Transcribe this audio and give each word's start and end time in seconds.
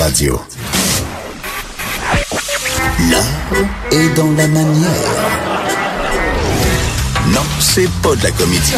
Radio. 0.00 0.40
L'art 3.10 3.22
est 3.92 4.16
dans 4.16 4.30
la 4.30 4.48
manière. 4.48 4.90
Non, 7.28 7.42
c'est 7.58 7.88
pas 8.02 8.16
de 8.16 8.22
la 8.22 8.30
comédie. 8.30 8.72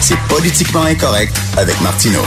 C'est 0.00 0.18
politiquement 0.28 0.84
incorrect 0.84 1.36
avec 1.56 1.80
Martineau. 1.80 2.22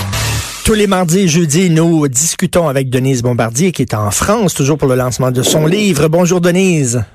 Tous 0.65 0.73
les 0.73 0.85
mardis 0.85 1.19
et 1.19 1.27
jeudis, 1.29 1.69
nous 1.69 2.09
discutons 2.09 2.67
avec 2.67 2.89
Denise 2.89 3.21
Bombardier, 3.21 3.71
qui 3.71 3.83
est 3.83 3.93
en 3.93 4.11
France, 4.11 4.53
toujours 4.53 4.77
pour 4.77 4.89
le 4.89 4.95
lancement 4.95 5.31
de 5.31 5.41
son 5.41 5.65
livre. 5.65 6.09
Bonjour 6.09 6.41
Denise. 6.41 7.05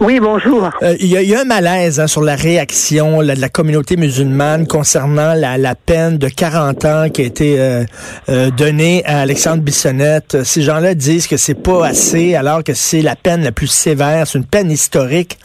Oui, 0.00 0.18
bonjour. 0.18 0.70
Euh, 0.82 0.94
Il 0.98 1.08
y, 1.08 1.34
a 1.34 1.40
un 1.40 1.44
malaise 1.44 2.00
hein, 2.00 2.06
sur 2.06 2.22
la 2.22 2.34
réaction 2.34 3.18
de 3.18 3.38
la 3.38 3.48
communauté 3.50 3.98
musulmane 3.98 4.66
concernant 4.66 5.34
la, 5.34 5.74
peine 5.74 6.16
de 6.16 6.28
40 6.28 6.84
ans 6.86 7.08
qui 7.12 7.20
a 7.20 7.24
été 7.26 7.60
euh, 7.60 7.84
euh, 8.30 8.50
donnée 8.50 9.02
à 9.04 9.20
Alexandre 9.20 9.62
Bissonnette. 9.62 10.42
Ces 10.42 10.62
gens-là 10.62 10.94
disent 10.94 11.26
que 11.26 11.36
c'est 11.36 11.62
pas 11.62 11.86
assez, 11.86 12.34
alors 12.34 12.64
que 12.64 12.72
c'est 12.72 13.02
la 13.02 13.14
peine 13.14 13.44
la 13.44 13.52
plus 13.52 13.66
sévère, 13.66 14.26
c'est 14.26 14.38
une 14.38 14.46
peine 14.46 14.70
historique. 14.70 15.36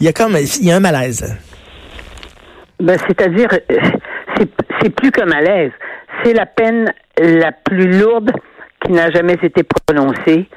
Il 0.00 0.06
y 0.06 0.08
a 0.08 0.12
comme, 0.12 0.36
il 0.36 0.66
y 0.66 0.72
a 0.72 0.76
un 0.76 0.80
malaise. 0.80 1.38
Ben, 2.80 2.96
c'est-à-dire, 3.06 3.50
c'est 4.82 4.90
plus 4.90 5.12
qu'un 5.12 5.26
malaise. 5.26 5.70
C'est 6.24 6.32
la 6.32 6.46
peine 6.46 6.92
la 7.16 7.52
plus 7.52 7.96
lourde 8.00 8.32
qui 8.84 8.90
n'a 8.90 9.08
jamais 9.12 9.36
été 9.40 9.62
prononcée 9.62 10.48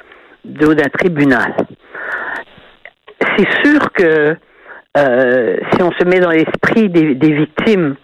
d'un 0.43 0.89
tribunal 0.89 1.53
c'est 3.37 3.47
sûr 3.63 3.91
que 3.93 4.35
euh, 4.97 5.57
si 5.71 5.81
on 5.81 5.91
se 5.91 6.03
met 6.05 6.19
dans 6.19 6.29
l'esprit 6.29 6.89
des, 6.89 7.31
victimes 7.33 7.95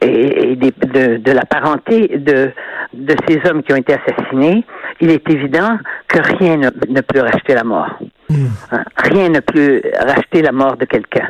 et, 0.00 0.56
de, 0.56 1.32
la 1.32 1.44
parenté 1.44 2.08
de, 2.16 2.50
de 2.94 3.14
ces 3.26 3.40
hommes 3.48 3.62
qui 3.62 3.72
ont 3.72 3.76
été 3.76 3.94
assassinés, 3.94 4.64
il 5.00 5.10
est 5.10 5.28
évident 5.30 5.78
que 6.08 6.20
rien 6.38 6.56
ne, 6.56 7.00
peut 7.00 7.20
racheter 7.20 7.54
la 7.54 7.64
mort. 7.64 7.98
Hmm. 8.30 8.46
Hein? 8.72 8.84
Rien 8.96 9.28
ne 9.28 9.40
peut 9.40 9.82
racheter 9.98 10.42
la 10.42 10.52
mort 10.52 10.76
de 10.76 10.86
quelqu'un. 10.86 11.28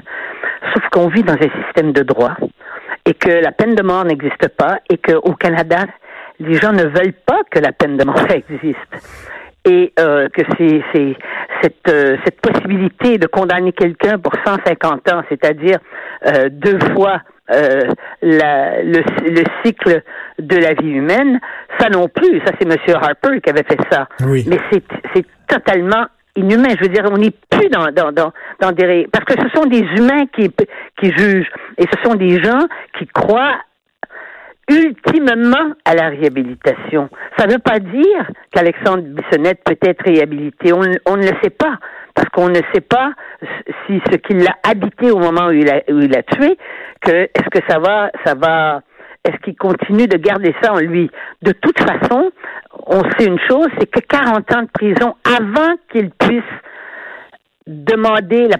Sauf 0.72 0.88
qu'on 0.90 1.08
vit 1.08 1.24
dans 1.24 1.34
un 1.34 1.64
système 1.64 1.92
de 1.92 2.02
droit 2.02 2.36
et 3.04 3.14
que 3.14 3.30
la 3.30 3.52
peine 3.52 3.74
de 3.74 3.82
mort 3.82 4.04
n'existe 4.04 4.48
pas 4.56 4.78
et 4.88 4.98
qu'au 4.98 5.32
Canada, 5.32 5.86
les 6.38 6.54
gens 6.54 6.72
ne 6.72 6.84
veulent 6.84 7.16
pas 7.26 7.40
que 7.50 7.58
la 7.58 7.72
peine 7.72 7.96
de 7.96 8.04
mort 8.04 8.26
existe 8.30 9.26
et 9.64 9.92
euh, 9.98 10.28
que 10.28 10.42
c'est 10.56 10.82
cette, 11.62 11.88
euh, 11.88 12.16
cette 12.24 12.40
possibilité 12.40 13.18
de 13.18 13.26
condamner 13.26 13.72
quelqu'un 13.72 14.18
pour 14.18 14.32
150 14.44 15.12
ans, 15.12 15.22
c'est-à-dire 15.28 15.78
euh, 16.26 16.48
deux 16.50 16.78
fois 16.94 17.22
euh, 17.50 17.80
la, 18.20 18.82
le, 18.82 19.02
le, 19.24 19.42
cycle 19.64 20.02
de 20.38 20.56
la 20.56 20.74
vie 20.74 20.90
humaine, 20.90 21.40
ça 21.78 21.88
non 21.88 22.08
plus. 22.08 22.40
Ça, 22.44 22.52
c'est 22.60 22.70
M. 22.70 22.76
Harper 22.94 23.40
qui 23.40 23.50
avait 23.50 23.64
fait 23.64 23.78
ça. 23.90 24.06
Oui. 24.20 24.44
Mais 24.46 24.58
c'est 24.70 25.24
totalement 25.46 26.06
inhumain. 26.36 26.68
Je 26.76 26.82
veux 26.82 26.92
dire, 26.92 27.04
on 27.10 27.16
n'est 27.16 27.32
plus 27.50 27.68
dans, 27.70 27.86
dans, 27.86 28.12
dans, 28.12 28.32
dans 28.60 28.72
des... 28.72 29.08
Parce 29.10 29.24
que 29.24 29.34
ce 29.42 29.48
sont 29.56 29.64
des 29.64 29.80
humains 29.80 30.26
qui, 30.26 30.50
qui 31.00 31.10
jugent. 31.16 31.50
Et 31.78 31.84
ce 31.84 32.02
sont 32.04 32.16
des 32.16 32.42
gens 32.42 32.66
qui 32.98 33.06
croient 33.06 33.56
ultimement 34.68 35.72
à 35.84 35.94
la 35.94 36.08
réhabilitation. 36.08 37.08
Ça 37.38 37.46
ne 37.46 37.52
veut 37.52 37.58
pas 37.58 37.78
dire 37.78 38.30
qu'Alexandre 38.52 39.02
Bissonnette 39.02 39.62
peut 39.64 39.76
être 39.82 40.04
réhabilité. 40.04 40.72
On, 40.72 40.80
ne 41.16 41.22
le 41.22 41.36
sait 41.42 41.50
pas. 41.50 41.78
Parce 42.14 42.28
qu'on 42.30 42.48
ne 42.48 42.60
sait 42.74 42.80
pas 42.80 43.12
si 43.86 44.00
ce 44.10 44.16
qui 44.16 44.34
l'a 44.34 44.54
habité 44.68 45.10
au 45.10 45.18
moment 45.18 45.46
où 45.46 45.52
il 45.52 45.70
a, 45.70 45.76
a 45.76 46.22
tué, 46.22 46.58
que 47.00 47.12
est-ce 47.12 47.48
que 47.50 47.60
ça 47.68 47.78
va, 47.78 48.10
ça 48.24 48.34
va, 48.34 48.82
est-ce 49.24 49.36
qu'il 49.44 49.56
continue 49.56 50.06
de 50.06 50.16
garder 50.16 50.54
ça 50.60 50.72
en 50.72 50.80
lui? 50.80 51.10
De 51.42 51.52
toute 51.52 51.78
façon, 51.78 52.30
on 52.86 53.02
sait 53.16 53.26
une 53.26 53.38
chose, 53.48 53.68
c'est 53.78 53.86
que 53.86 54.00
40 54.00 54.54
ans 54.54 54.62
de 54.62 54.70
prison 54.72 55.14
avant 55.24 55.76
qu'il 55.92 56.10
puisse 56.10 56.42
demander 57.68 58.48
la, 58.48 58.56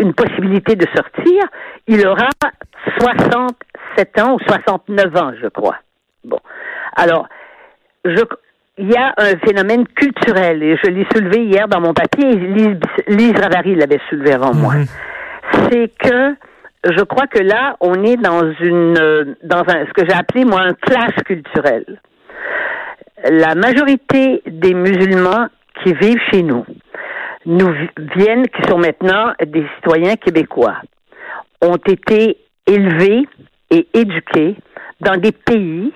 une 0.00 0.14
possibilité 0.14 0.74
de 0.74 0.86
sortir, 0.94 1.44
il 1.86 2.04
aura 2.06 2.30
60 2.98 3.54
67 3.96 4.20
ans 4.20 4.34
ou 4.34 4.38
69 4.40 5.16
ans, 5.16 5.32
je 5.40 5.48
crois. 5.48 5.76
Bon. 6.24 6.38
Alors, 6.96 7.28
je, 8.04 8.22
il 8.78 8.90
y 8.90 8.96
a 8.96 9.12
un 9.16 9.36
phénomène 9.38 9.86
culturel, 9.88 10.62
et 10.62 10.76
je 10.82 10.90
l'ai 10.90 11.06
soulevé 11.14 11.44
hier 11.44 11.68
dans 11.68 11.80
mon 11.80 11.92
papier, 11.92 12.30
et 12.30 12.36
Lise, 12.36 12.80
Lise 13.08 13.34
Ravary 13.40 13.74
l'avait 13.74 14.00
soulevé 14.08 14.32
avant 14.32 14.54
moi. 14.54 14.74
Mhm. 14.74 14.86
C'est 15.70 15.92
que 15.98 16.34
je 16.84 17.04
crois 17.04 17.26
que 17.26 17.40
là, 17.40 17.76
on 17.80 18.02
est 18.02 18.16
dans 18.16 18.42
une 18.60 19.36
dans 19.44 19.60
un 19.60 19.86
ce 19.86 19.92
que 19.92 20.04
j'ai 20.08 20.14
appelé 20.14 20.44
moi 20.44 20.62
un 20.62 20.74
clash 20.74 21.14
culturel. 21.24 22.00
La 23.30 23.54
majorité 23.54 24.42
des 24.46 24.74
musulmans 24.74 25.46
qui 25.82 25.92
vivent 25.94 26.20
chez 26.32 26.42
nous 26.42 26.64
nous 27.46 27.72
viennent, 28.16 28.48
qui 28.48 28.62
sont 28.68 28.78
maintenant 28.78 29.32
des 29.44 29.64
citoyens 29.76 30.16
québécois, 30.16 30.76
ont 31.60 31.76
été 31.76 32.38
élevés 32.66 33.26
et 33.72 33.88
éduqués 33.94 34.56
dans 35.00 35.16
des 35.16 35.32
pays 35.32 35.92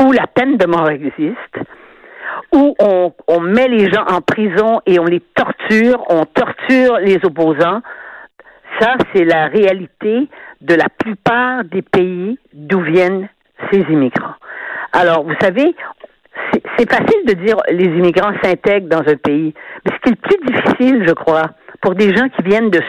où 0.00 0.12
la 0.12 0.26
peine 0.26 0.56
de 0.56 0.66
mort 0.66 0.88
existe, 0.88 1.56
où 2.52 2.74
on, 2.80 3.12
on 3.28 3.40
met 3.40 3.68
les 3.68 3.90
gens 3.90 4.04
en 4.08 4.20
prison 4.20 4.80
et 4.86 4.98
on 4.98 5.04
les 5.04 5.20
torture, 5.20 6.02
on 6.08 6.24
torture 6.24 6.98
les 6.98 7.18
opposants. 7.22 7.82
Ça, 8.80 8.94
c'est 9.12 9.24
la 9.24 9.46
réalité 9.46 10.28
de 10.62 10.74
la 10.74 10.88
plupart 10.88 11.64
des 11.64 11.82
pays 11.82 12.38
d'où 12.52 12.80
viennent 12.80 13.28
ces 13.70 13.80
immigrants. 13.80 14.34
Alors, 14.92 15.22
vous 15.24 15.34
savez, 15.40 15.74
c'est 16.78 16.90
facile 16.90 17.26
de 17.26 17.34
dire 17.34 17.56
les 17.70 17.84
immigrants 17.84 18.32
s'intègrent 18.42 18.88
dans 18.88 19.06
un 19.06 19.16
pays, 19.16 19.54
mais 19.84 19.92
ce 19.92 19.98
qui 20.00 20.08
est 20.08 20.16
le 20.16 20.16
plus 20.16 20.52
difficile, 20.52 21.04
je 21.06 21.12
crois, 21.12 21.50
pour 21.82 21.94
des 21.94 22.14
gens 22.14 22.28
qui 22.30 22.42
viennent 22.42 22.70
de, 22.70 22.80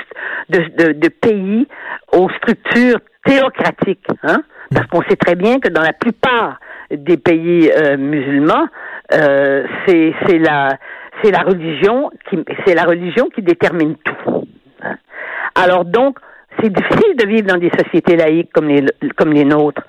de, 0.50 0.94
de 0.94 1.09
pays 1.09 1.67
aux 2.13 2.29
structures 2.29 3.00
théocratique, 3.25 4.06
hein? 4.23 4.44
Parce 4.73 4.88
qu'on 4.88 5.01
sait 5.03 5.16
très 5.16 5.35
bien 5.35 5.59
que 5.59 5.69
dans 5.69 5.81
la 5.81 5.94
plupart 5.94 6.59
des 6.91 7.17
pays 7.17 7.72
euh, 7.72 7.97
musulmans, 7.97 8.67
euh, 9.13 9.66
c'est 9.85 10.39
la 10.39 10.78
c'est 11.22 11.31
la 11.31 11.41
religion 11.41 12.09
qui 12.29 12.44
c'est 12.66 12.73
la 12.73 12.84
religion 12.84 13.29
qui 13.29 13.41
détermine 13.41 13.95
tout. 13.97 14.47
Hein? 14.81 14.95
Alors 15.56 15.85
donc, 15.85 16.17
c'est 16.59 16.72
difficile 16.72 17.16
de 17.17 17.28
vivre 17.28 17.47
dans 17.47 17.57
des 17.57 17.72
sociétés 17.78 18.16
laïques 18.16 18.51
comme 18.53 18.67
les 18.67 18.85
comme 19.16 19.31
les 19.31 19.45
nôtres. 19.45 19.84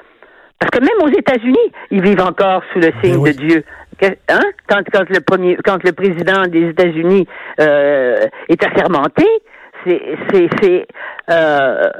Parce 0.59 0.71
que 0.71 0.81
même 0.81 1.03
aux 1.03 1.19
États-Unis, 1.19 1.73
ils 1.91 2.03
vivent 2.03 2.23
encore 2.23 2.63
sous 2.73 2.79
le 2.79 2.91
signe 3.03 3.23
de 3.23 3.33
Dieu. 3.33 3.65
Hein? 4.03 4.41
Quand, 4.69 4.83
quand 4.93 5.09
le 5.09 5.21
premier, 5.21 5.57
quand 5.65 5.83
le 5.85 5.93
président 5.93 6.43
des 6.43 6.71
États-Unis 6.71 7.27
euh, 7.61 8.27
est 8.49 8.65
assermenté, 8.65 9.27
c'est, 9.85 10.01
c'est, 10.31 10.49
c'est 10.61 10.87
euh, 11.31 11.91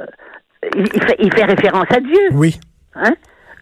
il, 0.75 1.33
fait, 1.33 1.45
référence 1.45 1.87
à 1.95 1.99
Dieu. 1.99 2.29
Oui. 2.33 2.59
Hein? 2.95 3.13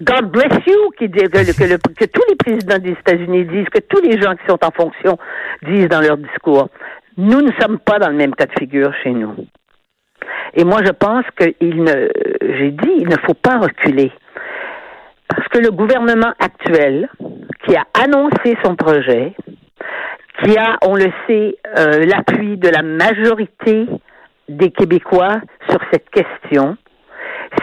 God 0.01 0.31
bless 0.31 0.53
you, 0.65 0.91
qui 0.97 1.07
dit 1.07 1.23
que, 1.23 2.05
tous 2.05 2.23
les 2.29 2.35
présidents 2.35 2.79
des 2.79 2.91
États-Unis 2.91 3.45
disent, 3.45 3.69
que 3.69 3.79
tous 3.79 4.01
les 4.01 4.19
gens 4.21 4.35
qui 4.35 4.45
sont 4.47 4.59
en 4.63 4.71
fonction 4.71 5.17
disent 5.63 5.87
dans 5.87 6.01
leur 6.01 6.17
discours. 6.17 6.69
Nous 7.17 7.41
ne 7.41 7.51
sommes 7.59 7.79
pas 7.79 7.99
dans 7.99 8.09
le 8.09 8.15
même 8.15 8.33
cas 8.35 8.47
de 8.47 8.53
figure 8.59 8.91
chez 9.03 9.11
nous. 9.11 9.35
Et 10.55 10.63
moi, 10.63 10.79
je 10.83 10.91
pense 10.91 11.25
qu'il 11.37 11.83
ne, 11.83 12.09
j'ai 12.41 12.71
dit, 12.71 12.93
il 12.97 13.07
ne 13.07 13.17
faut 13.25 13.33
pas 13.33 13.59
reculer. 13.59 14.11
Parce 15.27 15.47
que 15.49 15.59
le 15.59 15.71
gouvernement 15.71 16.33
actuel, 16.39 17.09
qui 17.65 17.75
a 17.75 17.85
annoncé 17.93 18.57
son 18.63 18.75
projet, 18.75 19.33
qui 20.43 20.57
a, 20.57 20.77
on 20.81 20.95
le 20.95 21.11
sait, 21.27 21.55
euh, 21.77 22.05
l'appui 22.05 22.57
de 22.57 22.69
la 22.69 22.81
majorité 22.81 23.87
des 24.49 24.71
Québécois 24.71 25.39
sur 25.69 25.79
cette 25.91 26.09
question, 26.09 26.77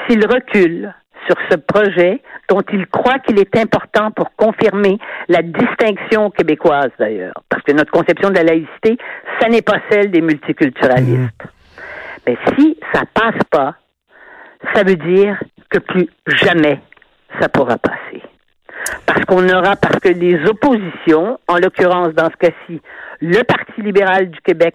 s'il 0.06 0.24
recule 0.26 0.94
sur 1.26 1.36
ce 1.50 1.56
projet 1.56 2.22
dont 2.48 2.62
il 2.72 2.86
croit 2.86 3.18
qu'il 3.18 3.38
est 3.38 3.56
important 3.56 4.10
pour 4.10 4.34
confirmer 4.36 4.98
la 5.28 5.42
distinction 5.42 6.30
québécoise 6.30 6.90
d'ailleurs, 6.98 7.34
parce 7.48 7.62
que 7.62 7.72
notre 7.72 7.90
conception 7.90 8.30
de 8.30 8.36
la 8.36 8.44
laïcité, 8.44 8.96
ça 9.40 9.48
n'est 9.48 9.62
pas 9.62 9.80
celle 9.90 10.10
des 10.10 10.20
multiculturalistes. 10.20 11.44
Mmh. 11.44 11.48
Mais 12.26 12.36
si 12.56 12.78
ça 12.92 13.02
passe 13.12 13.42
pas, 13.50 13.74
ça 14.74 14.82
veut 14.82 14.96
dire 14.96 15.38
que 15.68 15.78
plus 15.78 16.08
jamais 16.26 16.80
ça 17.40 17.48
pourra 17.48 17.78
passer. 17.78 18.22
Parce 19.06 19.24
qu'on 19.24 19.48
aura, 19.48 19.76
parce 19.76 20.00
que 20.00 20.08
les 20.08 20.44
oppositions, 20.46 21.38
en 21.48 21.56
l'occurrence 21.56 22.12
dans 22.14 22.30
ce 22.30 22.36
cas-ci, 22.36 22.80
le 23.20 23.42
Parti 23.44 23.82
libéral 23.82 24.30
du 24.30 24.40
Québec, 24.40 24.74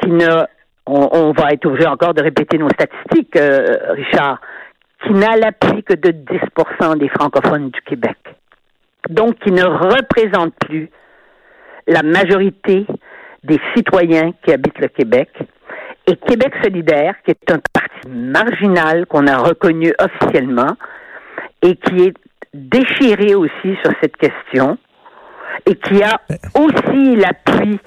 qui 0.00 0.10
ne 0.10 0.44
on, 0.90 1.32
va 1.32 1.52
être 1.52 1.66
obligé 1.66 1.86
encore 1.86 2.14
de 2.14 2.22
répéter 2.22 2.58
nos 2.58 2.68
statistiques, 2.70 3.36
euh, 3.36 3.76
Richard, 3.90 4.40
qui 5.02 5.12
n'a 5.12 5.36
l'appui 5.36 5.82
que 5.82 5.94
de 5.94 6.10
10% 6.10 6.98
des 6.98 7.08
francophones 7.08 7.70
du 7.70 7.80
Québec. 7.82 8.16
Donc, 9.08 9.38
qui 9.40 9.52
ne 9.52 9.64
représente 9.64 10.54
plus 10.66 10.90
la 11.86 12.02
majorité 12.02 12.86
des 13.44 13.58
citoyens 13.74 14.32
qui 14.44 14.52
habitent 14.52 14.78
le 14.78 14.88
Québec. 14.88 15.30
Et 16.06 16.16
Québec 16.16 16.52
solidaire, 16.62 17.14
qui 17.24 17.30
est 17.30 17.52
un 17.52 17.60
parti 17.72 18.08
marginal 18.08 19.06
qu'on 19.06 19.26
a 19.26 19.38
reconnu 19.38 19.92
officiellement 19.98 20.76
et 21.62 21.76
qui 21.76 22.02
est 22.02 22.14
déchiré 22.52 23.34
aussi 23.34 23.76
sur 23.82 23.92
cette 24.02 24.16
question 24.16 24.76
et 25.66 25.74
qui 25.76 26.02
a 26.02 26.20
aussi 26.58 27.16
l'appui 27.16 27.78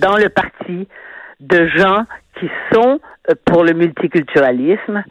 dans 0.00 0.16
le 0.16 0.28
parti 0.28 0.88
de 1.40 1.66
gens 1.68 2.04
qui 2.42 2.50
sont 2.72 2.98
euh, 3.30 3.34
pour 3.44 3.62
le 3.62 3.72
multiculturalisme, 3.72 5.04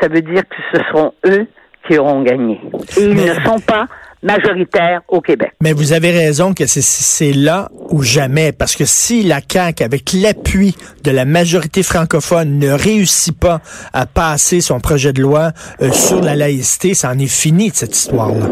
ça 0.00 0.08
veut 0.08 0.20
dire 0.20 0.42
que 0.42 0.56
ce 0.72 0.82
seront 0.84 1.12
eux 1.24 1.46
qui 1.86 1.96
auront 1.96 2.22
gagné. 2.22 2.60
Et 2.98 3.04
ils 3.04 3.14
ne 3.14 3.32
sont 3.44 3.60
pas 3.60 3.86
majoritaires 4.22 5.00
au 5.08 5.20
Québec. 5.20 5.52
Mais 5.62 5.72
vous 5.72 5.92
avez 5.92 6.10
raison 6.10 6.52
que 6.52 6.66
c'est 6.66 7.32
là 7.32 7.68
ou 7.90 8.02
jamais, 8.02 8.52
parce 8.52 8.76
que 8.76 8.84
si 8.84 9.22
la 9.22 9.38
CAQ, 9.40 9.84
avec 9.84 10.12
l'appui 10.12 10.74
de 11.04 11.10
la 11.10 11.24
majorité 11.24 11.82
francophone, 11.82 12.58
ne 12.58 12.70
réussit 12.70 13.38
pas 13.38 13.60
à 13.92 14.04
passer 14.04 14.60
son 14.60 14.80
projet 14.80 15.12
de 15.12 15.22
loi 15.22 15.52
euh, 15.80 15.90
sur 15.92 16.20
la 16.20 16.34
laïcité, 16.34 16.92
ça 16.92 17.10
en 17.10 17.18
est 17.18 17.32
fini 17.32 17.70
de 17.70 17.74
cette 17.74 17.96
histoire-là. 17.96 18.48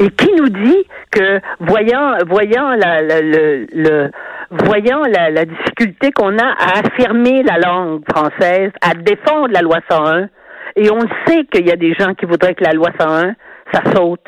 Et 0.00 0.10
qui 0.10 0.32
nous 0.36 0.48
dit 0.48 0.84
que, 1.10 1.40
voyant, 1.60 2.16
voyant 2.26 2.70
la, 2.70 3.02
le, 3.02 3.66
le 3.72 4.10
voyant 4.50 5.02
la, 5.02 5.44
difficulté 5.44 6.10
qu'on 6.12 6.38
a 6.38 6.46
à 6.46 6.80
affirmer 6.80 7.42
la 7.42 7.58
langue 7.58 8.02
française, 8.10 8.70
à 8.80 8.94
défendre 8.94 9.48
la 9.52 9.60
loi 9.60 9.78
101, 9.90 10.28
et 10.76 10.90
on 10.90 11.00
sait 11.26 11.44
qu'il 11.52 11.66
y 11.66 11.72
a 11.72 11.76
des 11.76 11.94
gens 11.94 12.14
qui 12.14 12.26
voudraient 12.26 12.54
que 12.54 12.64
la 12.64 12.72
loi 12.72 12.90
101, 12.98 13.34
ça 13.72 13.82
saute, 13.94 14.26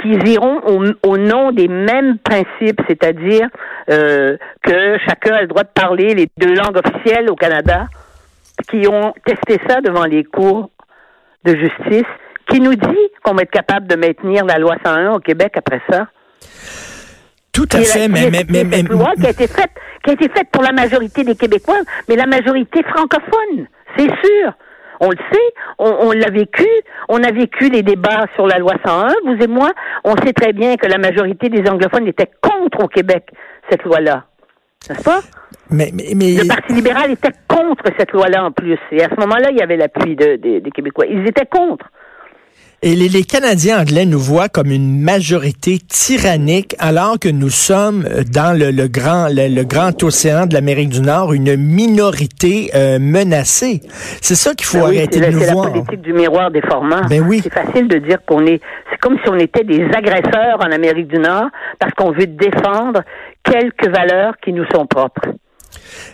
qu'ils 0.00 0.28
iront 0.28 0.60
au, 1.02 1.16
nom 1.16 1.52
des 1.52 1.68
mêmes 1.68 2.18
principes, 2.18 2.80
c'est-à-dire 2.86 3.48
euh, 3.90 4.36
que 4.62 4.98
chacun 5.06 5.34
a 5.34 5.40
le 5.42 5.48
droit 5.48 5.62
de 5.62 5.70
parler 5.74 6.14
les 6.14 6.28
deux 6.36 6.54
langues 6.54 6.78
officielles 6.84 7.30
au 7.30 7.34
Canada, 7.34 7.86
qui 8.68 8.86
ont 8.88 9.14
testé 9.24 9.60
ça 9.68 9.80
devant 9.80 10.04
les 10.04 10.24
cours 10.24 10.70
de 11.44 11.56
justice, 11.56 12.08
qui 12.48 12.60
nous 12.60 12.74
dit 12.74 13.08
qu'on 13.24 13.34
va 13.34 13.42
être 13.42 13.50
capable 13.50 13.86
de 13.86 13.96
maintenir 13.96 14.44
la 14.44 14.58
loi 14.58 14.76
101 14.84 15.12
au 15.14 15.18
Québec 15.18 15.54
après 15.56 15.80
ça. 15.90 16.06
Tout 17.56 17.68
à 17.72 17.80
fait, 17.80 18.06
mais, 18.08 18.30
mais, 18.30 18.44
mais, 18.50 18.64
mais, 18.64 18.82
loi 18.82 19.14
qui 19.18 19.26
a 19.26 19.30
été 19.30 19.46
faite, 19.46 19.70
qui 20.04 20.10
a 20.10 20.12
été 20.12 20.28
faite 20.28 20.48
pour 20.52 20.62
la 20.62 20.72
majorité 20.72 21.24
des 21.24 21.34
Québécois, 21.34 21.78
mais 22.06 22.14
la 22.14 22.26
majorité 22.26 22.82
francophone, 22.82 23.66
c'est 23.96 24.08
sûr. 24.08 24.52
On 25.00 25.08
le 25.08 25.16
sait, 25.32 25.54
on, 25.78 26.12
l'a 26.12 26.30
vécu, 26.30 26.66
on 27.08 27.22
a 27.22 27.30
vécu 27.30 27.70
les 27.70 27.82
débats 27.82 28.26
sur 28.34 28.46
la 28.46 28.58
loi 28.58 28.74
101, 28.84 29.08
vous 29.24 29.42
et 29.42 29.46
moi, 29.46 29.70
on 30.04 30.16
sait 30.18 30.34
très 30.34 30.52
bien 30.52 30.76
que 30.76 30.86
la 30.86 30.98
majorité 30.98 31.48
des 31.48 31.68
anglophones 31.68 32.06
étaient 32.06 32.30
contre 32.42 32.84
au 32.84 32.88
Québec 32.88 33.24
cette 33.70 33.84
loi-là. 33.84 34.24
N'est-ce 34.88 35.02
pas? 35.02 35.20
Mais, 35.70 35.90
mais, 35.92 36.12
Le 36.12 36.46
Parti 36.46 36.74
libéral 36.74 37.10
était 37.10 37.32
contre 37.48 37.84
cette 37.98 38.12
loi-là 38.12 38.44
en 38.44 38.52
plus. 38.52 38.78
Et 38.92 39.02
à 39.02 39.08
ce 39.08 39.18
moment-là, 39.20 39.50
il 39.50 39.56
y 39.56 39.62
avait 39.62 39.76
l'appui 39.76 40.14
des 40.14 40.62
Québécois. 40.74 41.06
Ils 41.06 41.26
étaient 41.26 41.46
contre. 41.46 41.86
Et 42.82 42.94
les, 42.94 43.24
Canadiens 43.24 43.80
anglais 43.80 44.04
nous 44.04 44.18
voient 44.18 44.50
comme 44.50 44.70
une 44.70 45.00
majorité 45.00 45.78
tyrannique, 45.78 46.76
alors 46.78 47.18
que 47.18 47.28
nous 47.28 47.48
sommes 47.48 48.04
dans 48.30 48.56
le, 48.56 48.86
grand, 48.86 49.28
le, 49.30 49.62
grand 49.64 50.02
océan 50.02 50.46
de 50.46 50.52
l'Amérique 50.52 50.90
du 50.90 51.00
Nord 51.00 51.32
une 51.32 51.56
minorité 51.56 52.70
euh, 52.74 52.98
menacée. 53.00 53.80
C'est 54.20 54.34
ça 54.34 54.54
qu'il 54.54 54.66
faut 54.66 54.78
ben 54.78 54.84
arrêter 54.84 55.20
de 55.20 55.26
nous 55.26 55.38
voir. 55.40 55.64
C'est 55.64 55.78
la 55.78 55.84
politique 55.84 56.02
du 56.02 56.12
miroir 56.12 56.50
déformant. 56.50 57.00
Ben 57.08 57.24
oui. 57.26 57.40
C'est 57.42 57.52
facile 57.52 57.88
de 57.88 57.98
dire 57.98 58.18
qu'on 58.26 58.44
est. 58.46 58.60
C'est 58.90 59.00
comme 59.00 59.16
si 59.24 59.30
on 59.30 59.38
était 59.38 59.64
des 59.64 59.84
agresseurs 59.84 60.58
en 60.60 60.70
Amérique 60.70 61.08
du 61.08 61.18
Nord 61.18 61.46
parce 61.78 61.92
qu'on 61.94 62.12
veut 62.12 62.26
défendre 62.26 63.00
quelques 63.42 63.88
valeurs 63.88 64.34
qui 64.44 64.52
nous 64.52 64.66
sont 64.74 64.86
propres. 64.86 65.30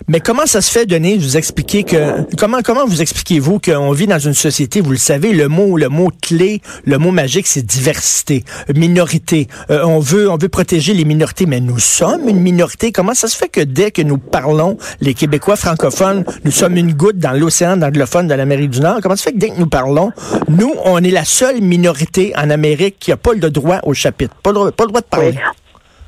Mais 0.08 0.20
comment 0.20 0.46
ça 0.46 0.60
se 0.60 0.70
fait, 0.70 0.86
Denis, 0.86 1.18
vous 1.18 1.36
expliquer 1.36 1.84
que 1.84 2.22
comment 2.38 2.60
comment 2.62 2.86
vous 2.86 3.02
expliquez-vous 3.02 3.60
qu'on 3.60 3.92
vit 3.92 4.06
dans 4.06 4.18
une 4.18 4.34
société, 4.34 4.80
vous 4.80 4.90
le 4.90 4.96
savez, 4.96 5.32
le 5.32 5.48
mot 5.48 5.76
le 5.76 5.88
mot 5.88 6.10
clé, 6.20 6.60
le 6.84 6.98
mot 6.98 7.10
magique, 7.10 7.46
c'est 7.46 7.64
diversité, 7.64 8.44
minorité. 8.74 9.48
Euh, 9.70 9.84
on 9.84 10.00
veut 10.00 10.30
on 10.30 10.36
veut 10.36 10.48
protéger 10.48 10.94
les 10.94 11.04
minorités, 11.04 11.46
mais 11.46 11.60
nous 11.60 11.78
sommes 11.78 12.28
une 12.28 12.40
minorité. 12.40 12.92
Comment 12.92 13.14
ça 13.14 13.28
se 13.28 13.36
fait 13.36 13.48
que 13.48 13.60
dès 13.60 13.90
que 13.90 14.02
nous 14.02 14.18
parlons, 14.18 14.76
les 15.00 15.14
Québécois 15.14 15.56
francophones, 15.56 16.24
nous 16.44 16.50
sommes 16.50 16.76
une 16.76 16.92
goutte 16.92 17.18
dans 17.18 17.32
l'océan 17.32 17.80
anglophone 17.82 18.28
de 18.28 18.34
l'Amérique 18.34 18.70
du 18.70 18.80
Nord? 18.80 18.98
Comment 19.02 19.16
ça 19.16 19.24
se 19.24 19.28
fait 19.30 19.32
que 19.32 19.38
dès 19.38 19.50
que 19.50 19.58
nous 19.58 19.68
parlons, 19.68 20.10
nous, 20.48 20.74
on 20.84 21.02
est 21.02 21.10
la 21.10 21.24
seule 21.24 21.60
minorité 21.60 22.32
en 22.36 22.50
Amérique 22.50 22.96
qui 22.98 23.12
a 23.12 23.16
pas 23.16 23.32
le 23.32 23.50
droit 23.50 23.80
au 23.84 23.94
chapitre, 23.94 24.34
pas 24.42 24.52
le, 24.52 24.70
pas 24.70 24.84
le 24.84 24.88
droit 24.88 25.00
de 25.00 25.06
parler? 25.06 25.34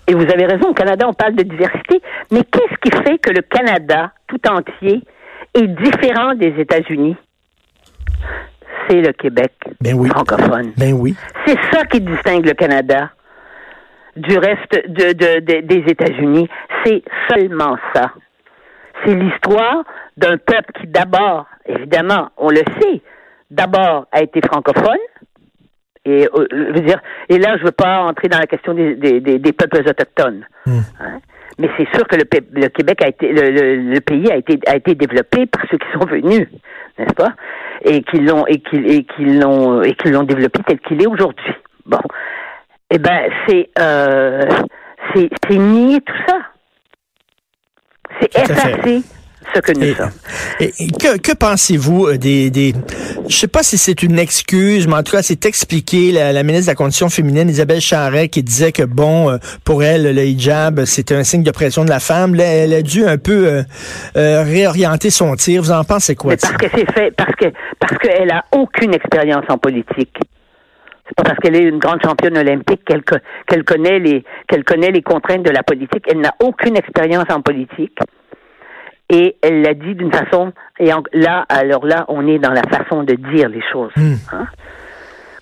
Et 0.07 0.15
vous 0.15 0.23
avez 0.23 0.45
raison, 0.45 0.69
au 0.69 0.75
Canada, 0.75 1.07
on 1.09 1.15
parle 1.15 1.35
de 1.35 1.43
diversité, 1.43 2.03
mais 2.31 2.43
qu'est-ce 2.45 2.77
qui 2.81 2.91
fait 3.03 3.19
que 3.19 3.31
le 3.31 3.43
Canada 3.43 4.13
tout 4.29 4.41
entier 4.49 5.03
est 5.55 5.67
différent 5.67 6.35
des 6.35 6.55
États-Unis? 6.59 7.17
C'est 8.89 9.01
le 9.01 9.13
Québec 9.13 9.53
ben 9.81 9.95
oui. 9.95 10.09
francophone. 10.09 10.73
Ben 10.77 10.93
oui. 10.93 11.15
C'est 11.47 11.59
ça 11.73 11.85
qui 11.85 12.01
distingue 12.01 12.47
le 12.47 12.53
Canada 12.53 13.11
du 14.17 14.37
reste 14.39 14.89
de, 14.89 15.13
de, 15.13 15.61
des 15.61 15.91
États-Unis. 15.91 16.49
C'est 16.85 17.03
seulement 17.31 17.77
ça. 17.95 18.13
C'est 19.05 19.15
l'histoire 19.15 19.85
d'un 20.17 20.37
peuple 20.37 20.73
qui 20.81 20.87
d'abord, 20.87 21.47
évidemment, 21.67 22.31
on 22.37 22.51
le 22.51 22.63
sait, 22.81 23.03
d'abord 23.51 24.07
a 24.13 24.23
été 24.23 24.41
francophone, 24.47 24.99
et 26.05 26.27
euh, 26.27 26.47
je 26.51 26.73
veux 26.75 26.87
dire, 26.87 27.01
et 27.29 27.39
là, 27.39 27.57
je 27.59 27.65
veux 27.65 27.73
pas 27.73 28.01
entrer 28.03 28.29
dans 28.29 28.39
la 28.39 28.47
question 28.47 28.75
des, 28.75 28.95
des, 28.95 29.21
des, 29.21 29.53
peuples 29.53 29.89
autochtones. 29.89 30.47
Hmm. 30.67 30.81
Hein? 31.01 31.21
Mais 31.59 31.69
c'est 31.77 31.89
sûr 31.95 32.07
que 32.09 32.17
le, 32.17 32.25
le, 32.53 32.69
Québec 32.69 33.03
a 33.03 33.09
été, 33.09 33.33
le, 33.33 34.01
pays 34.01 34.31
a 34.31 34.37
été 34.37 34.59
a 34.67 34.77
été 34.77 34.95
développé 34.95 35.47
par 35.47 35.63
ceux 35.71 35.79
qui 35.79 35.87
sont 35.93 36.07
venus, 36.07 36.49
n'est-ce 36.99 37.15
pas, 37.15 37.33
et 37.83 38.03
qui 38.03 38.19
l'ont 38.19 38.47
et 38.47 38.59
qui 38.59 38.77
et 38.77 39.05
qui 39.05 39.25
l'ont 39.25 39.83
et 39.83 39.95
qui 39.95 40.11
l'ont 40.11 40.25
développé 40.25 40.61
tel 40.67 40.81
qu'il 40.81 41.03
est 41.03 41.07
aujourd'hui. 41.07 41.55
Bon, 41.87 42.01
eh 42.91 42.99
ben 42.99 43.31
c'est 43.47 43.71
euh, 43.79 44.43
c'est 45.15 45.31
c'est 45.49 45.59
nier 45.59 46.01
tout 46.01 46.19
ça. 46.27 46.39
C'est 48.21 48.37
effacer 48.37 49.03
ce 49.55 49.61
que 49.61 49.73
nous 49.73 49.95
sommes. 49.95 50.11
Et, 50.61 50.71
que, 50.71 51.19
que 51.19 51.33
pensez-vous 51.33 52.07
euh, 52.07 52.19
des, 52.19 52.51
des 52.51 52.75
je 53.29 53.37
sais 53.37 53.49
pas 53.49 53.63
si 53.63 53.79
c'est 53.79 54.03
une 54.03 54.19
excuse, 54.19 54.87
mais 54.87 54.95
en 54.95 55.03
tout 55.03 55.13
cas, 55.13 55.23
c'est 55.23 55.47
expliqué 55.47 56.13
la, 56.13 56.33
la, 56.33 56.43
ministre 56.43 56.67
de 56.67 56.73
la 56.73 56.77
Condition 56.77 57.09
féminine, 57.09 57.49
Isabelle 57.49 57.81
Charret, 57.81 58.29
qui 58.29 58.43
disait 58.43 58.73
que 58.73 58.83
bon, 58.83 59.31
euh, 59.31 59.37
pour 59.65 59.83
elle, 59.83 60.15
le 60.15 60.25
hijab, 60.25 60.85
c'était 60.85 61.15
un 61.15 61.25
signe 61.25 61.43
de 61.43 61.51
pression 61.51 61.85
de 61.85 61.91
la 61.91 62.01
femme. 62.01 62.35
Là, 62.35 62.45
elle 62.45 62.75
a 62.75 62.83
dû 62.83 63.07
un 63.07 63.19
peu 63.19 63.65
euh, 64.17 64.43
réorienter 64.43 65.11
son 65.11 65.35
tir. 65.37 65.63
Vous 65.63 65.73
en 65.73 65.85
pensez 65.85 66.15
quoi? 66.15 66.35
parce 66.37 66.57
que 66.57 66.67
c'est 66.75 66.93
fait, 66.93 67.11
parce 67.13 67.35
que 67.37 67.47
parce 67.79 67.99
qu'elle 67.99 68.31
a 68.31 68.45
aucune 68.53 68.95
expérience 68.95 69.45
en 69.49 69.59
politique. 69.59 70.19
C'est 71.07 71.17
pas 71.17 71.23
parce 71.23 71.39
qu'elle 71.39 71.57
est 71.57 71.63
une 71.65 71.79
grande 71.79 72.03
championne 72.03 72.39
olympique 72.39 72.83
qu'elle 72.87 73.03
qu'elle 73.47 73.65
connaît 73.65 73.99
les 73.99 74.25
qu'elle 74.49 74.65
connaît 74.65 74.91
les 74.91 75.03
contraintes 75.03 75.43
de 75.43 75.51
la 75.51 75.63
politique. 75.63 76.05
Elle 76.09 76.21
n'a 76.21 76.35
aucune 76.41 76.77
expérience 76.77 77.27
en 77.31 77.43
politique 77.43 77.99
et 79.11 79.37
elle 79.43 79.63
l'a 79.63 79.75
dit 79.75 79.95
d'une 79.95 80.13
façon 80.13 80.53
et 80.79 80.91
là 81.13 81.45
alors 81.49 81.85
là 81.85 82.05
on 82.09 82.27
est 82.27 82.39
dans 82.39 82.53
la 82.53 82.63
façon 82.63 83.03
de 83.03 83.15
dire 83.15 83.49
les 83.49 83.63
choses 83.71 83.93
hmm. 83.97 84.15
hein. 84.33 84.47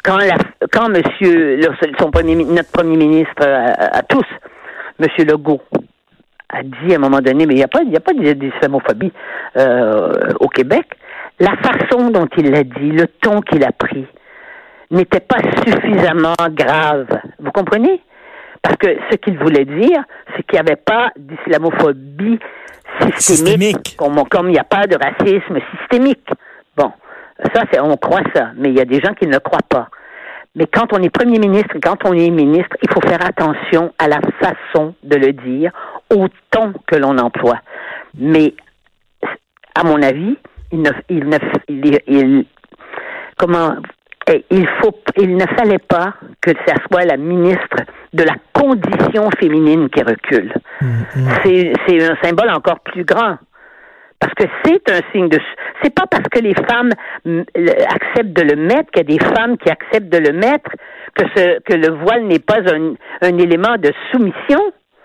quand 0.02 0.16
la, 0.16 0.36
quand 0.72 0.88
monsieur 0.88 1.60
son 1.98 2.10
premier 2.10 2.34
notre 2.34 2.70
premier 2.72 2.96
ministre 2.96 3.46
à, 3.46 4.02
tous 4.02 4.26
monsieur 4.98 5.24
Legault 5.24 5.62
a 6.48 6.62
dit 6.62 6.92
à 6.92 6.96
un 6.96 6.98
moment 6.98 7.20
donné 7.20 7.46
mais 7.46 7.54
il 7.54 7.58
n'y 7.58 7.64
a 7.64 7.68
pas 7.68 7.82
il 7.86 7.96
a 7.96 8.00
pas 8.00 8.12
d'islamophobie 8.12 9.12
euh, 9.56 10.32
au 10.40 10.48
Québec 10.48 10.86
la 11.38 11.56
façon 11.56 12.10
dont 12.10 12.28
il 12.36 12.50
l'a 12.50 12.64
dit 12.64 12.90
le 12.90 13.06
ton 13.06 13.40
qu'il 13.42 13.64
a 13.64 13.72
pris 13.72 14.06
n'était 14.90 15.20
pas 15.20 15.38
suffisamment 15.64 16.34
grave 16.50 17.06
vous 17.38 17.52
comprenez? 17.52 18.02
Parce 18.62 18.76
que 18.76 18.88
ce 19.10 19.16
qu'il 19.16 19.38
voulait 19.38 19.64
dire 19.64 20.02
c'est 20.34 20.42
qu'il 20.44 20.54
n'y 20.54 20.70
avait 20.70 20.76
pas 20.76 21.10
d'islamophobie 21.16 22.38
systémique, 23.18 23.96
Comme, 23.96 24.48
il 24.48 24.52
n'y 24.52 24.58
a 24.58 24.64
pas 24.64 24.86
de 24.86 24.96
racisme 24.96 25.58
systémique. 25.78 26.28
Bon, 26.76 26.92
ça, 27.54 27.62
c'est, 27.72 27.80
on 27.80 27.96
croit 27.96 28.22
ça, 28.34 28.50
mais 28.56 28.68
il 28.68 28.76
y 28.76 28.80
a 28.80 28.84
des 28.84 29.00
gens 29.00 29.14
qui 29.14 29.26
ne 29.26 29.32
le 29.32 29.40
croient 29.40 29.58
pas. 29.68 29.88
Mais 30.54 30.66
quand 30.66 30.92
on 30.92 31.02
est 31.02 31.08
premier 31.08 31.38
ministre, 31.38 31.76
quand 31.82 32.04
on 32.04 32.12
est 32.12 32.30
ministre, 32.30 32.76
il 32.82 32.90
faut 32.92 33.00
faire 33.00 33.24
attention 33.24 33.92
à 33.98 34.08
la 34.08 34.20
façon 34.38 34.94
de 35.02 35.16
le 35.16 35.32
dire, 35.32 35.72
au 36.14 36.26
ton 36.50 36.74
que 36.86 36.96
l'on 36.96 37.16
emploie. 37.18 37.58
Mais, 38.18 38.54
à 39.74 39.84
mon 39.84 40.02
avis, 40.02 40.36
il 40.70 40.82
ne, 40.82 40.90
il 41.08 41.28
ne, 41.28 41.38
il, 42.06 42.44
comment, 43.38 43.76
il 44.50 44.68
faut, 44.80 44.94
il 45.16 45.36
ne 45.36 45.46
fallait 45.56 45.78
pas 45.78 46.14
que 46.40 46.50
ça 46.66 46.74
soit 46.86 47.04
la 47.04 47.16
ministre 47.16 47.82
de 48.12 48.24
la 48.24 48.34
condition 48.52 49.28
féminine 49.38 49.88
qui 49.88 50.02
recule. 50.02 50.52
Mm-hmm. 50.80 51.74
C'est 51.86 52.10
un 52.10 52.16
symbole 52.22 52.50
encore 52.50 52.80
plus 52.80 53.04
grand. 53.04 53.36
Parce 54.22 54.34
que 54.34 54.44
c'est 54.64 54.88
un 54.88 55.00
signe 55.10 55.28
de. 55.28 55.38
C'est 55.82 55.92
pas 55.92 56.06
parce 56.08 56.22
que 56.30 56.38
les 56.38 56.54
femmes 56.54 56.90
acceptent 57.88 58.32
de 58.32 58.42
le 58.42 58.54
mettre 58.54 58.92
qu'il 58.92 59.10
y 59.10 59.14
a 59.14 59.18
des 59.18 59.34
femmes 59.34 59.58
qui 59.58 59.68
acceptent 59.68 60.12
de 60.12 60.18
le 60.18 60.32
mettre 60.32 60.70
que 61.16 61.24
ce 61.34 61.58
que 61.60 61.74
le 61.74 61.92
voile 62.04 62.24
n'est 62.26 62.38
pas 62.38 62.60
un, 62.72 62.94
un, 63.20 63.38
élément 63.38 63.76
de 63.78 63.90
soumission. 64.12 64.60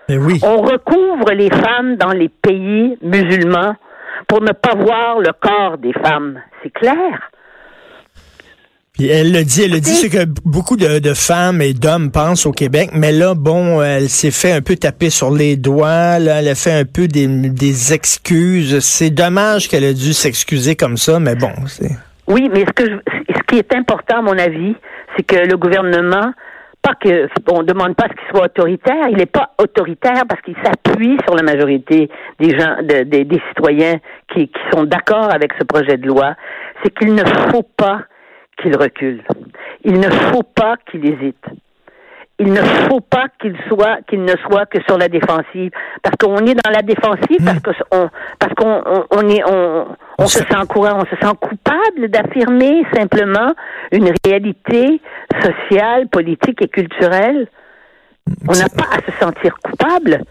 Eh 0.08 0.18
oui. 0.18 0.38
On 0.44 0.58
recouvre 0.58 1.32
les 1.32 1.50
femmes 1.50 1.96
dans 1.96 2.12
les 2.12 2.28
pays 2.28 2.96
musulmans 3.02 3.74
pour 4.28 4.40
ne 4.40 4.52
pas 4.52 4.76
voir 4.76 5.18
le 5.18 5.32
corps 5.32 5.78
des 5.78 5.92
femmes. 5.94 6.40
C'est 6.62 6.70
clair. 6.70 7.30
Elle 9.00 9.32
le 9.32 9.44
dit, 9.44 9.62
elle 9.62 9.70
le 9.70 9.80
dit, 9.80 9.94
ce 9.94 10.06
que 10.08 10.24
beaucoup 10.44 10.76
de, 10.76 11.14
femmes 11.14 11.62
et 11.62 11.72
d'hommes 11.72 12.10
pensent 12.10 12.46
au 12.46 12.52
Québec, 12.52 12.90
mais 12.92 13.12
là, 13.12 13.34
bon, 13.34 13.80
elle 13.80 14.08
s'est 14.08 14.32
fait 14.32 14.52
un 14.52 14.60
peu 14.60 14.74
taper 14.74 15.10
sur 15.10 15.30
les 15.30 15.56
doigts, 15.56 16.18
là, 16.18 16.40
elle 16.40 16.48
a 16.48 16.54
fait 16.56 16.72
un 16.72 16.84
peu 16.84 17.06
des, 17.06 17.92
excuses. 17.92 18.80
C'est 18.80 19.10
dommage 19.10 19.68
qu'elle 19.68 19.84
ait 19.84 19.94
dû 19.94 20.12
s'excuser 20.12 20.74
comme 20.74 20.96
ça, 20.96 21.20
mais 21.20 21.36
bon, 21.36 21.52
c'est... 21.66 21.90
Oui, 22.26 22.50
mais 22.52 22.60
ce, 22.60 22.72
que 22.72 22.84
ce 22.84 23.42
qui 23.46 23.58
est 23.58 23.74
important, 23.74 24.18
à 24.18 24.22
mon 24.22 24.38
avis, 24.38 24.74
c'est 25.16 25.22
que 25.22 25.48
le 25.48 25.56
gouvernement, 25.56 26.32
pas 26.82 26.94
que 27.00 27.28
on 27.50 27.62
demande 27.62 27.94
pas 27.94 28.04
ce 28.10 28.14
qu'il 28.14 28.36
soit 28.36 28.46
autoritaire, 28.46 29.08
il 29.10 29.16
n'est 29.16 29.26
pas 29.26 29.54
autoritaire 29.58 30.24
parce 30.28 30.42
qu'il 30.42 30.56
s'appuie 30.62 31.16
sur 31.24 31.34
la 31.36 31.42
majorité 31.42 32.10
des 32.38 32.58
gens, 32.58 32.76
des 32.82 33.40
citoyens 33.48 33.98
qui, 34.34 34.48
qui 34.48 34.60
sont 34.72 34.84
d'accord 34.84 35.32
avec 35.32 35.52
ce 35.58 35.64
projet 35.64 35.96
de 35.96 36.06
loi. 36.06 36.34
C'est 36.82 36.90
qu'il 36.90 37.14
ne 37.14 37.24
faut 37.50 37.66
pas 37.76 38.02
qu'il 38.60 38.76
recule. 38.76 39.22
Il 39.84 39.98
ne 39.98 40.10
faut 40.10 40.42
pas 40.42 40.76
qu'il 40.90 41.04
hésite. 41.06 41.44
Il 42.40 42.52
ne 42.52 42.60
faut 42.88 43.00
pas 43.00 43.26
qu'il 43.40 43.56
soit 43.66 43.98
qu'il 44.08 44.22
ne 44.22 44.34
soit 44.48 44.66
que 44.66 44.80
sur 44.86 44.96
la 44.96 45.08
défensive 45.08 45.72
parce 46.02 46.14
qu'on 46.20 46.36
est 46.46 46.54
dans 46.54 46.70
la 46.70 46.82
défensive 46.82 47.44
parce 47.44 47.58
qu'on 47.60 48.10
parce 48.38 48.54
qu'on 48.54 49.04
on, 49.10 49.28
est 49.28 49.42
on, 49.44 49.88
on 50.18 50.26
se 50.28 50.38
sent 50.38 50.66
courant, 50.68 51.00
on 51.00 51.06
se 51.06 51.16
sent 51.20 51.34
coupable 51.40 52.08
d'affirmer 52.08 52.84
simplement 52.94 53.54
une 53.90 54.12
réalité 54.24 55.00
sociale, 55.42 56.06
politique 56.08 56.62
et 56.62 56.68
culturelle. 56.68 57.48
On 58.46 58.52
n'a 58.52 58.68
pas 58.68 58.86
à 58.92 59.10
se 59.10 59.18
sentir 59.18 59.56
coupable. 59.64 60.22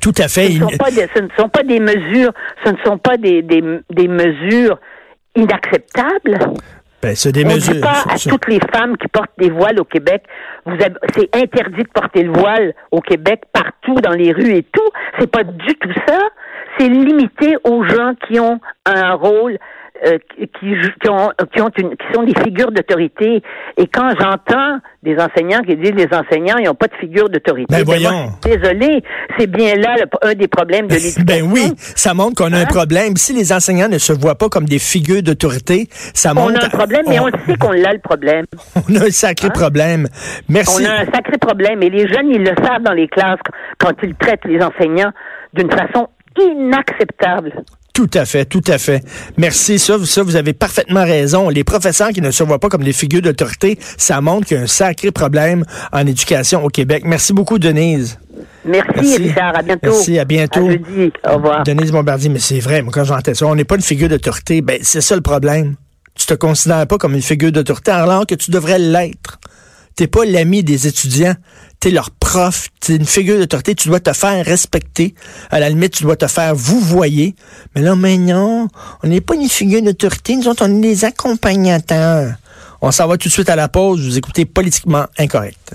Tout 0.00 0.14
à 0.18 0.28
fait. 0.28 0.50
Ce 0.50 0.62
ne 0.64 0.68
sont 0.68 0.76
pas 0.78 0.90
des, 0.90 1.08
ce 1.12 1.20
ne 1.22 1.28
sont 1.36 1.48
pas 1.48 1.62
des 1.64 1.80
mesures, 1.80 2.32
ce 2.64 2.70
ne 2.70 2.76
sont 2.84 2.98
pas 2.98 3.16
des, 3.16 3.42
des, 3.42 3.62
des 3.90 4.06
mesures 4.06 4.78
inacceptables. 5.34 6.38
Ben, 7.02 7.14
c'est 7.14 7.32
des 7.32 7.44
on 7.44 7.48
mesures. 7.48 7.74
Dit 7.74 7.80
pas 7.80 8.04
à 8.08 8.18
toutes 8.18 8.48
les 8.48 8.60
femmes 8.74 8.96
qui 8.96 9.06
portent 9.08 9.30
des 9.38 9.50
voiles 9.50 9.78
au 9.78 9.84
Québec, 9.84 10.24
vous 10.66 10.76
c'est 11.14 11.34
interdit 11.36 11.84
de 11.84 11.88
porter 11.88 12.24
le 12.24 12.32
voile 12.32 12.74
au 12.90 13.00
Québec 13.00 13.42
partout 13.52 13.94
dans 14.00 14.12
les 14.12 14.32
rues 14.32 14.56
et 14.56 14.62
tout. 14.64 14.90
C'est 15.18 15.30
pas 15.30 15.44
du 15.44 15.74
tout 15.76 15.92
ça. 16.06 16.18
C'est 16.76 16.88
limité 16.88 17.56
aux 17.64 17.84
gens 17.84 18.14
qui 18.26 18.40
ont 18.40 18.60
un 18.84 19.12
rôle 19.12 19.58
euh, 20.06 20.18
qui, 20.36 20.48
qui, 21.02 21.08
ont, 21.08 21.30
qui, 21.52 21.60
ont 21.60 21.70
une, 21.76 21.90
qui 21.90 22.06
sont 22.14 22.22
des 22.22 22.34
figures 22.44 22.70
d'autorité. 22.70 23.42
Et 23.76 23.86
quand 23.86 24.10
j'entends 24.18 24.78
des 25.02 25.16
enseignants 25.18 25.60
qui 25.62 25.76
disent 25.76 25.94
les 25.94 26.08
enseignants, 26.12 26.56
ils 26.58 26.66
n'ont 26.66 26.74
pas 26.74 26.86
de 26.86 26.94
figure 27.00 27.28
d'autorité. 27.28 27.66
Ben, 27.68 27.78
ben 27.78 27.84
voyons. 27.84 28.30
désolé, 28.42 29.02
c'est 29.38 29.48
bien 29.48 29.74
là 29.74 29.96
un 30.22 30.34
des 30.34 30.46
problèmes 30.46 30.86
de 30.86 30.94
l'éducation. 30.94 31.24
Ben 31.24 31.42
oui, 31.42 31.72
ça 31.76 32.14
montre 32.14 32.36
qu'on 32.36 32.52
a 32.52 32.58
un 32.58 32.62
hein? 32.62 32.66
problème. 32.66 33.16
Si 33.16 33.32
les 33.32 33.52
enseignants 33.52 33.88
ne 33.88 33.98
se 33.98 34.12
voient 34.12 34.36
pas 34.36 34.48
comme 34.48 34.66
des 34.66 34.78
figures 34.78 35.22
d'autorité, 35.22 35.88
ça 35.90 36.32
montre... 36.32 36.52
On 36.52 36.62
a 36.62 36.66
un 36.66 36.70
problème, 36.70 37.02
mais 37.08 37.18
on 37.18 37.26
sait 37.26 37.56
qu'on 37.58 37.72
a 37.72 37.92
le 37.92 38.00
problème. 38.00 38.44
On 38.88 38.94
a 38.94 39.06
un 39.06 39.10
sacré 39.10 39.48
hein? 39.48 39.50
problème. 39.50 40.06
Merci. 40.48 40.82
On 40.82 40.88
a 40.88 41.00
un 41.02 41.04
sacré 41.06 41.38
problème. 41.38 41.82
Et 41.82 41.90
les 41.90 42.06
jeunes, 42.06 42.30
ils 42.30 42.42
le 42.42 42.54
savent 42.64 42.82
dans 42.82 42.92
les 42.92 43.08
classes 43.08 43.40
quand 43.78 43.92
ils 44.02 44.14
traitent 44.14 44.44
les 44.44 44.60
enseignants 44.62 45.10
d'une 45.54 45.70
façon 45.70 46.08
inacceptable. 46.38 47.52
Tout 47.98 48.10
à 48.14 48.24
fait, 48.24 48.44
tout 48.44 48.62
à 48.68 48.78
fait. 48.78 49.02
Merci. 49.38 49.80
Ça, 49.80 49.96
ça, 50.04 50.22
vous 50.22 50.36
avez 50.36 50.52
parfaitement 50.52 51.02
raison. 51.02 51.48
Les 51.48 51.64
professeurs 51.64 52.10
qui 52.10 52.20
ne 52.20 52.30
se 52.30 52.44
voient 52.44 52.60
pas 52.60 52.68
comme 52.68 52.84
des 52.84 52.92
figures 52.92 53.22
d'autorité, 53.22 53.76
ça 53.96 54.20
montre 54.20 54.46
qu'il 54.46 54.56
y 54.56 54.60
a 54.60 54.62
un 54.62 54.68
sacré 54.68 55.10
problème 55.10 55.64
en 55.90 56.06
éducation 56.06 56.64
au 56.64 56.68
Québec. 56.68 57.02
Merci 57.04 57.32
beaucoup, 57.32 57.58
Denise. 57.58 58.20
Merci, 58.64 59.16
Richard. 59.16 59.58
À 59.58 59.62
bientôt. 59.62 59.90
Merci, 59.90 60.16
à 60.16 60.24
bientôt. 60.24 60.68
Au 61.28 61.34
revoir. 61.34 61.64
Denise 61.64 61.90
Bombardier, 61.90 62.28
mais 62.28 62.38
c'est 62.38 62.60
vrai, 62.60 62.82
moi, 62.82 62.92
quand 62.94 63.02
j'entends 63.02 63.34
ça, 63.34 63.46
on 63.46 63.56
n'est 63.56 63.64
pas 63.64 63.74
une 63.74 63.82
figure 63.82 64.08
d'autorité. 64.08 64.62
Ben, 64.62 64.78
c'est 64.80 65.00
ça 65.00 65.16
le 65.16 65.20
problème. 65.20 65.74
Tu 66.14 66.24
te 66.24 66.34
considères 66.34 66.86
pas 66.86 66.98
comme 66.98 67.14
une 67.14 67.22
figure 67.22 67.50
d'autorité 67.50 67.90
alors 67.90 68.28
que 68.28 68.36
tu 68.36 68.52
devrais 68.52 68.78
l'être. 68.78 69.40
T'es 69.96 70.06
pas 70.06 70.24
l'ami 70.24 70.62
des 70.62 70.86
étudiants, 70.86 71.34
t'es 71.80 71.90
leur 71.90 72.10
prof, 72.10 72.68
t'es 72.80 72.96
une 72.96 73.06
figure 73.06 73.38
d'autorité, 73.38 73.74
tu 73.74 73.88
dois 73.88 74.00
te 74.00 74.12
faire 74.12 74.44
respecter. 74.44 75.14
À 75.50 75.60
la 75.60 75.68
limite, 75.68 75.94
tu 75.94 76.02
dois 76.02 76.16
te 76.16 76.26
faire 76.26 76.54
vous 76.54 76.80
voyez. 76.80 77.34
Mais 77.74 77.82
là, 77.82 77.94
maintenant, 77.94 78.68
on 79.02 79.08
n'est 79.08 79.20
pas 79.20 79.34
une 79.34 79.48
figure 79.48 79.82
d'autorité, 79.82 80.36
nous 80.36 80.48
autres, 80.48 80.64
on 80.66 80.76
est 80.78 80.80
des 80.80 81.04
accompagnateurs. 81.04 82.34
On 82.80 82.90
s'en 82.90 83.06
va 83.06 83.16
tout 83.16 83.28
de 83.28 83.32
suite 83.32 83.48
à 83.48 83.56
la 83.56 83.68
pause, 83.68 84.04
vous 84.04 84.18
écoutez 84.18 84.44
Politiquement 84.44 85.06
Incorrect. 85.18 85.74